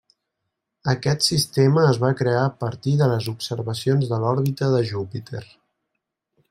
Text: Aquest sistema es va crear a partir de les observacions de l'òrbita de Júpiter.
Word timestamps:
Aquest 0.93 1.25
sistema 1.27 1.83
es 1.89 1.99
va 2.05 2.11
crear 2.23 2.39
a 2.47 2.55
partir 2.65 2.95
de 3.03 3.11
les 3.13 3.29
observacions 3.37 4.11
de 4.15 4.23
l'òrbita 4.25 4.75
de 4.77 4.85
Júpiter. 4.95 5.49